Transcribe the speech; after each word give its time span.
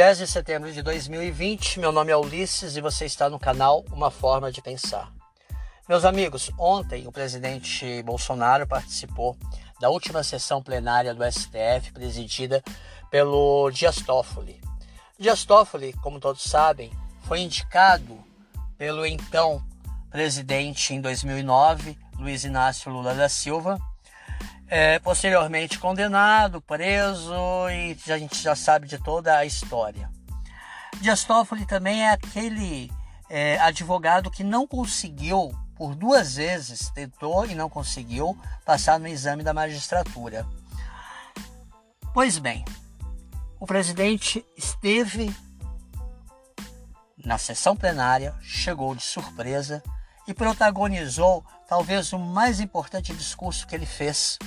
10 0.00 0.16
de 0.16 0.26
setembro 0.26 0.72
de 0.72 0.80
2020, 0.80 1.78
meu 1.78 1.92
nome 1.92 2.10
é 2.10 2.16
Ulisses 2.16 2.74
e 2.74 2.80
você 2.80 3.04
está 3.04 3.28
no 3.28 3.38
canal 3.38 3.84
Uma 3.92 4.10
Forma 4.10 4.50
de 4.50 4.62
Pensar. 4.62 5.12
Meus 5.86 6.06
amigos, 6.06 6.50
ontem 6.58 7.06
o 7.06 7.12
presidente 7.12 8.02
Bolsonaro 8.02 8.66
participou 8.66 9.36
da 9.78 9.90
última 9.90 10.22
sessão 10.22 10.62
plenária 10.62 11.12
do 11.12 11.22
STF, 11.30 11.92
presidida 11.92 12.64
pelo 13.10 13.70
Dias 13.72 13.96
Toffoli. 13.96 14.58
Dias 15.18 15.44
Toffoli, 15.44 15.92
como 15.92 16.18
todos 16.18 16.44
sabem, 16.44 16.90
foi 17.24 17.40
indicado 17.40 18.18
pelo 18.78 19.04
então 19.04 19.62
presidente 20.10 20.94
em 20.94 21.00
2009, 21.02 21.98
Luiz 22.18 22.42
Inácio 22.44 22.90
Lula 22.90 23.14
da 23.14 23.28
Silva, 23.28 23.78
é, 24.70 25.00
posteriormente 25.00 25.80
condenado, 25.80 26.60
preso 26.60 27.34
e 27.68 27.96
a 28.10 28.16
gente 28.16 28.40
já 28.40 28.54
sabe 28.54 28.86
de 28.86 28.98
toda 28.98 29.36
a 29.36 29.44
história. 29.44 30.08
Dias 31.00 31.24
Toffoli 31.24 31.66
também 31.66 32.04
é 32.04 32.12
aquele 32.12 32.90
é, 33.28 33.58
advogado 33.58 34.30
que 34.30 34.44
não 34.44 34.68
conseguiu, 34.68 35.52
por 35.74 35.96
duas 35.96 36.36
vezes, 36.36 36.88
tentou 36.90 37.44
e 37.46 37.54
não 37.54 37.68
conseguiu 37.68 38.38
passar 38.64 39.00
no 39.00 39.08
exame 39.08 39.42
da 39.42 39.52
magistratura. 39.52 40.46
Pois 42.14 42.38
bem, 42.38 42.64
o 43.58 43.66
presidente 43.66 44.44
esteve 44.56 45.34
na 47.24 47.38
sessão 47.38 47.76
plenária, 47.76 48.34
chegou 48.40 48.94
de 48.94 49.02
surpresa 49.02 49.82
e 50.28 50.34
protagonizou 50.34 51.44
talvez 51.68 52.12
o 52.12 52.18
mais 52.18 52.60
importante 52.60 53.12
discurso 53.12 53.66
que 53.66 53.74
ele 53.74 53.86
fez 53.86 54.38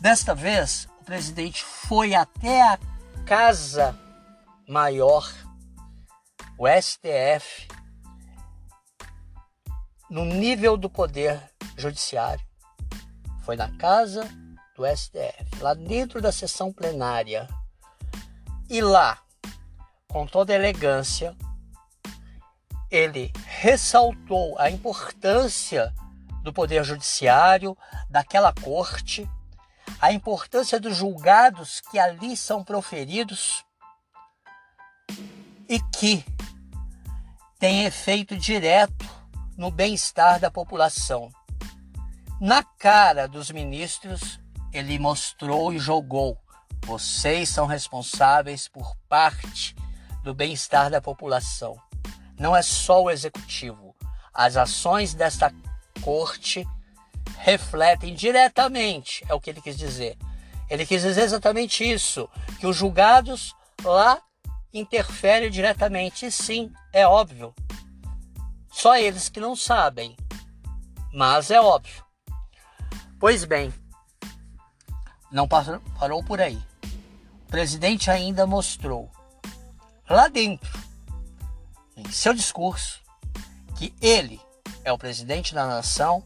Desta 0.00 0.34
vez, 0.34 0.86
o 1.00 1.04
presidente 1.04 1.64
foi 1.64 2.14
até 2.14 2.62
a 2.62 2.78
Casa 3.24 3.98
Maior, 4.68 5.32
o 6.58 6.66
STF, 6.68 7.66
no 10.10 10.24
nível 10.24 10.76
do 10.76 10.90
Poder 10.90 11.42
Judiciário. 11.78 12.44
Foi 13.42 13.56
na 13.56 13.74
casa 13.78 14.28
do 14.76 14.84
STF, 14.86 15.60
lá 15.60 15.72
dentro 15.72 16.20
da 16.20 16.30
sessão 16.30 16.72
plenária. 16.72 17.48
E 18.68 18.82
lá, 18.82 19.18
com 20.08 20.26
toda 20.26 20.54
elegância, 20.54 21.34
ele 22.90 23.32
ressaltou 23.46 24.58
a 24.58 24.70
importância 24.70 25.92
do 26.42 26.52
Poder 26.52 26.84
Judiciário, 26.84 27.76
daquela 28.10 28.52
corte, 28.52 29.28
a 30.00 30.12
importância 30.12 30.78
dos 30.78 30.96
julgados 30.96 31.80
que 31.80 31.98
ali 31.98 32.36
são 32.36 32.62
proferidos 32.62 33.64
e 35.68 35.80
que 35.96 36.24
tem 37.58 37.84
efeito 37.84 38.36
direto 38.36 39.06
no 39.56 39.70
bem-estar 39.70 40.38
da 40.38 40.50
população. 40.50 41.30
Na 42.40 42.62
cara 42.62 43.26
dos 43.26 43.50
ministros, 43.50 44.38
ele 44.72 44.98
mostrou 44.98 45.72
e 45.72 45.78
jogou: 45.78 46.38
vocês 46.84 47.48
são 47.48 47.66
responsáveis 47.66 48.68
por 48.68 48.94
parte 49.08 49.74
do 50.22 50.34
bem-estar 50.34 50.90
da 50.90 51.00
população. 51.00 51.80
Não 52.38 52.54
é 52.54 52.60
só 52.60 53.02
o 53.02 53.10
executivo. 53.10 53.94
As 54.32 54.56
ações 54.56 55.14
desta 55.14 55.52
corte 56.02 56.68
refletem 57.38 58.14
diretamente, 58.14 59.24
é 59.28 59.34
o 59.34 59.40
que 59.40 59.50
ele 59.50 59.60
quis 59.60 59.76
dizer. 59.76 60.16
Ele 60.68 60.84
quis 60.84 61.02
dizer 61.02 61.22
exatamente 61.22 61.88
isso, 61.88 62.28
que 62.58 62.66
os 62.66 62.76
julgados 62.76 63.54
lá 63.84 64.20
interferem 64.74 65.50
diretamente. 65.50 66.26
E 66.26 66.30
sim, 66.32 66.72
é 66.92 67.06
óbvio. 67.06 67.54
Só 68.70 68.96
eles 68.96 69.28
que 69.28 69.40
não 69.40 69.54
sabem, 69.54 70.16
mas 71.12 71.50
é 71.50 71.60
óbvio. 71.60 72.04
Pois 73.18 73.44
bem, 73.44 73.72
não 75.30 75.48
parou 75.48 76.22
por 76.24 76.40
aí. 76.40 76.60
O 77.44 77.48
presidente 77.48 78.10
ainda 78.10 78.46
mostrou 78.46 79.10
lá 80.10 80.28
dentro, 80.28 80.78
em 81.96 82.10
seu 82.10 82.34
discurso, 82.34 83.00
que 83.76 83.94
ele 84.00 84.40
é 84.84 84.92
o 84.92 84.98
presidente 84.98 85.54
da 85.54 85.66
nação 85.66 86.24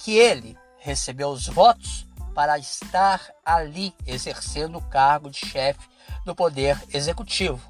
que 0.00 0.16
ele 0.16 0.56
recebeu 0.78 1.28
os 1.28 1.46
votos 1.46 2.06
para 2.34 2.58
estar 2.58 3.20
ali 3.44 3.94
exercendo 4.06 4.78
o 4.78 4.88
cargo 4.88 5.30
de 5.30 5.38
chefe 5.38 5.86
do 6.24 6.34
Poder 6.34 6.82
Executivo. 6.92 7.60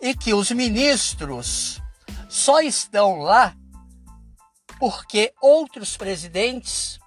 E 0.00 0.14
que 0.14 0.32
os 0.32 0.50
ministros 0.50 1.82
só 2.28 2.60
estão 2.60 3.20
lá 3.20 3.54
porque 4.78 5.32
outros 5.40 5.96
presidentes 5.96 6.98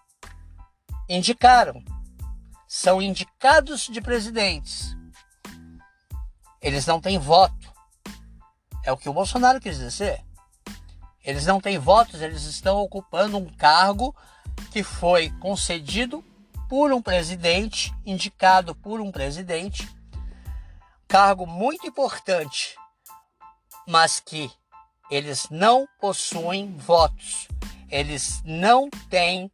indicaram. 1.10 1.84
São 2.68 3.02
indicados 3.02 3.88
de 3.88 4.02
presidentes. 4.02 4.96
Eles 6.62 6.86
não 6.86 7.02
têm 7.02 7.18
voto. 7.18 7.74
É 8.84 8.92
o 8.92 8.98
que 8.98 9.10
o 9.10 9.14
Bolsonaro 9.14 9.60
quis 9.60 9.78
dizer. 9.78 10.27
Eles 11.28 11.46
não 11.46 11.60
têm 11.60 11.78
votos, 11.78 12.22
eles 12.22 12.44
estão 12.44 12.78
ocupando 12.78 13.38
um 13.38 13.50
cargo 13.50 14.16
que 14.72 14.82
foi 14.82 15.30
concedido 15.42 16.24
por 16.70 16.94
um 16.94 17.02
presidente, 17.02 17.94
indicado 18.06 18.74
por 18.74 19.02
um 19.02 19.12
presidente, 19.12 19.94
cargo 21.06 21.46
muito 21.46 21.86
importante, 21.86 22.78
mas 23.86 24.22
que 24.22 24.50
eles 25.12 25.50
não 25.52 25.86
possuem 26.00 26.78
votos. 26.78 27.50
Eles 27.90 28.42
não 28.46 28.90
têm 29.10 29.52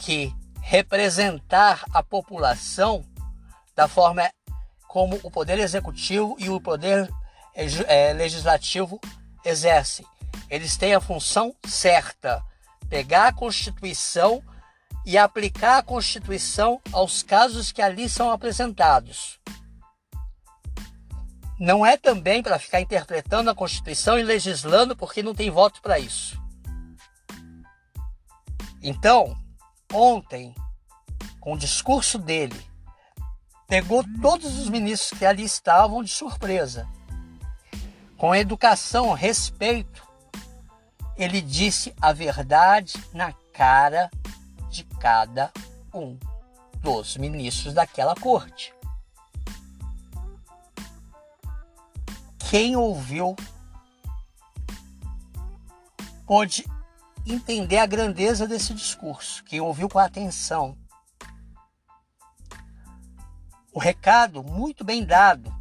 que 0.00 0.32
representar 0.62 1.84
a 1.92 2.04
população 2.04 3.04
da 3.74 3.88
forma 3.88 4.30
como 4.86 5.18
o 5.24 5.30
poder 5.30 5.58
executivo 5.58 6.36
e 6.38 6.48
o 6.48 6.60
poder 6.60 7.12
é, 7.88 8.12
legislativo 8.12 9.00
exercem 9.44 10.06
eles 10.48 10.76
têm 10.76 10.94
a 10.94 11.00
função 11.00 11.54
certa: 11.66 12.42
pegar 12.88 13.28
a 13.28 13.32
Constituição 13.32 14.42
e 15.04 15.18
aplicar 15.18 15.78
a 15.78 15.82
Constituição 15.82 16.80
aos 16.92 17.22
casos 17.22 17.70
que 17.70 17.82
ali 17.82 18.08
são 18.08 18.30
apresentados. 18.30 19.38
Não 21.58 21.86
é 21.86 21.96
também 21.96 22.42
para 22.42 22.58
ficar 22.58 22.80
interpretando 22.80 23.48
a 23.48 23.54
Constituição 23.54 24.18
e 24.18 24.22
legislando 24.22 24.96
porque 24.96 25.22
não 25.22 25.34
tem 25.34 25.50
voto 25.50 25.80
para 25.80 25.98
isso. 25.98 26.42
Então, 28.82 29.36
ontem, 29.92 30.54
com 31.40 31.54
o 31.54 31.58
discurso 31.58 32.18
dele, 32.18 32.60
pegou 33.68 34.04
todos 34.20 34.58
os 34.58 34.68
ministros 34.68 35.18
que 35.18 35.24
ali 35.24 35.44
estavam 35.44 36.02
de 36.02 36.10
surpresa. 36.10 36.88
Com 38.16 38.34
educação, 38.34 39.12
respeito, 39.12 40.06
ele 41.16 41.40
disse 41.40 41.94
a 42.00 42.12
verdade 42.12 43.02
na 43.12 43.32
cara 43.52 44.10
de 44.70 44.84
cada 45.00 45.52
um 45.92 46.18
dos 46.80 47.16
ministros 47.16 47.72
daquela 47.72 48.14
corte. 48.14 48.74
Quem 52.50 52.76
ouviu 52.76 53.34
pôde 56.26 56.64
entender 57.26 57.78
a 57.78 57.86
grandeza 57.86 58.46
desse 58.46 58.74
discurso. 58.74 59.42
Quem 59.44 59.60
ouviu 59.60 59.88
com 59.88 59.98
atenção. 59.98 60.76
O 63.72 63.78
recado 63.78 64.42
muito 64.42 64.84
bem 64.84 65.04
dado 65.04 65.52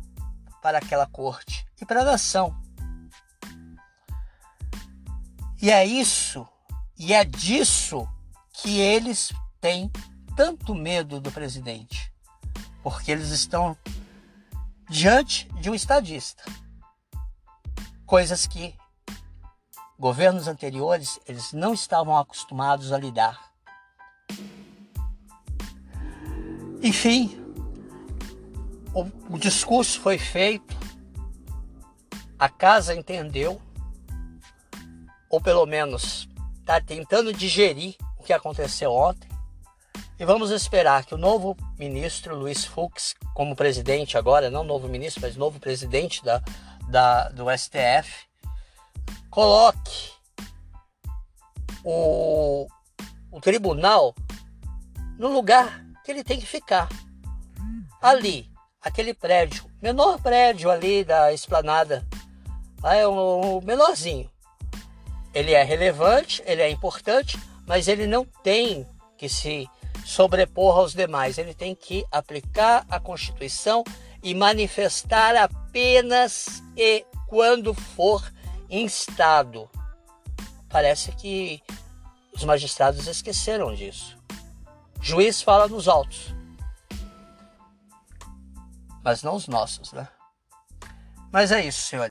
para 0.62 0.78
aquela 0.78 1.08
corte 1.08 1.66
e 1.82 1.86
para 1.86 2.02
a 2.02 2.06
nação. 2.06 2.63
E 5.64 5.72
é 5.72 5.86
isso, 5.86 6.46
e 7.00 7.14
é 7.14 7.24
disso 7.24 8.06
que 8.52 8.82
eles 8.82 9.32
têm 9.62 9.90
tanto 10.36 10.76
medo 10.76 11.22
do 11.22 11.32
presidente. 11.32 12.14
Porque 12.84 13.10
eles 13.10 13.30
estão 13.30 13.78
diante 14.90 15.48
de 15.62 15.70
um 15.70 15.74
estadista. 15.74 16.44
Coisas 18.06 18.46
que 18.46 18.76
governos 19.98 20.50
anteriores 20.50 21.18
eles 21.26 21.54
não 21.54 21.74
estavam 21.74 22.18
acostumados 22.18 22.92
a 22.92 22.98
lidar. 22.98 23.54
Enfim, 26.82 27.40
o, 28.94 29.04
o 29.34 29.40
discurso 29.40 30.02
foi 30.02 30.18
feito, 30.18 30.78
a 32.38 32.50
casa 32.50 32.94
entendeu 32.94 33.62
ou 35.34 35.42
pelo 35.42 35.66
menos 35.66 36.30
está 36.60 36.80
tentando 36.80 37.34
digerir 37.34 37.96
o 38.20 38.24
que 38.24 38.32
aconteceu 38.32 38.92
ontem. 38.92 39.28
E 40.20 40.24
vamos 40.24 40.52
esperar 40.52 41.06
que 41.06 41.16
o 41.16 41.18
novo 41.18 41.58
ministro 41.76 42.36
Luiz 42.36 42.64
Fux, 42.64 43.16
como 43.34 43.56
presidente 43.56 44.16
agora, 44.16 44.52
não 44.52 44.64
novo 44.64 44.88
ministro, 44.88 45.24
mas 45.24 45.36
novo 45.36 45.60
presidente 45.60 46.24
da, 46.24 46.40
da, 46.88 47.30
do 47.30 47.46
STF, 47.50 48.28
coloque 49.32 50.12
o, 51.84 52.68
o 53.32 53.42
tribunal 53.42 54.14
no 55.18 55.34
lugar 55.34 55.84
que 56.06 56.12
ele 56.12 56.24
tem 56.24 56.40
que 56.40 56.46
ficar. 56.46 56.88
Ali, 58.00 58.52
aquele 58.80 59.16
prédio, 59.16 59.66
menor 59.82 60.22
prédio 60.22 60.70
ali 60.70 61.04
da 61.04 61.34
esplanada, 61.34 62.08
lá 62.84 62.94
é 62.94 63.08
o 63.08 63.60
menorzinho. 63.62 64.32
Ele 65.34 65.54
é 65.54 65.64
relevante, 65.64 66.44
ele 66.46 66.62
é 66.62 66.70
importante, 66.70 67.40
mas 67.66 67.88
ele 67.88 68.06
não 68.06 68.26
tem 68.26 68.88
que 69.18 69.28
se 69.28 69.68
sobrepor 70.06 70.78
aos 70.78 70.94
demais. 70.94 71.38
Ele 71.38 71.54
tem 71.54 71.74
que 71.74 72.06
aplicar 72.12 72.86
a 72.90 73.00
Constituição 73.00 73.84
e 74.22 74.34
manifestar 74.34 75.36
apenas 75.36 76.64
e 76.78 77.06
quando 77.28 77.74
for 77.74 78.32
instado. 78.70 79.70
Parece 80.70 81.12
que 81.12 81.62
os 82.34 82.44
magistrados 82.44 83.08
esqueceram 83.08 83.74
disso. 83.74 84.18
Juiz 85.02 85.42
fala 85.42 85.68
nos 85.68 85.88
autos, 85.88 86.34
mas 89.04 89.22
não 89.22 89.36
os 89.36 89.48
nossos, 89.48 89.92
né? 89.92 90.08
Mas 91.32 91.52
é 91.52 91.66
isso, 91.66 91.82
senhor. 91.82 92.10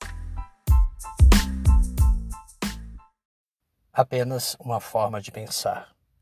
Apenas 3.95 4.57
uma 4.59 4.81
forma 4.81 5.21
de 5.21 5.31
pensar. 5.31 5.95